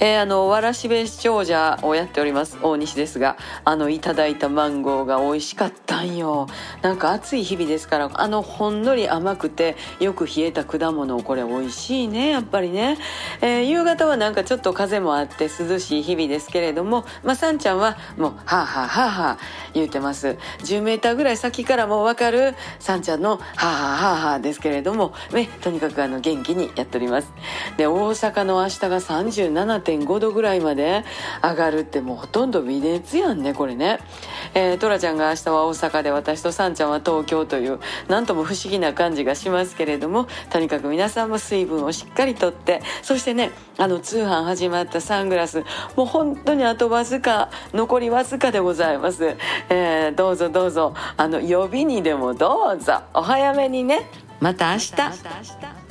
[0.00, 6.46] えー、あのわらしべ長者をやっております大西ですがあのいただいたマンゴーが美味しかったんよ。
[6.82, 12.98] なんか暑い日々ですからあのほんのり甘くてよく冷えた果物これ美味しいねやっぱりね、
[13.40, 19.38] えー、夕方はなんかちょっと風もあって涼しい日々ですけれどもまあさんちゃんはもうはあはあはあはあ
[19.78, 20.36] 言うてます。
[20.60, 27.32] 10メーターぐらい先からも分かるさんちゃんのはあはあはあはですけれどもねとにかくあの元気にやっております。
[27.76, 31.04] で大阪の明日が37.5度ぐらいまで
[31.42, 33.98] 上がるってもうほとんど微熱やんねこれね、
[34.54, 45.64] えー、トラちゃんが明日は大阪で私とサンちゃんは東京という何とも不思議な感じがしますけれどもとにかく皆さんも水分をしっかりとってそしてねあの通販始まったサングラス
[45.96, 49.36] もう本当にあとわずか残りわずかでございます、
[49.70, 50.94] えー、どうぞどうぞ。
[51.16, 53.02] あの予備にでもどうぞ。
[53.14, 54.08] お早めにね。
[54.40, 55.87] また明日。